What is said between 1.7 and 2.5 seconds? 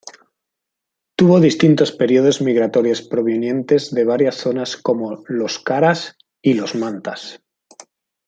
períodos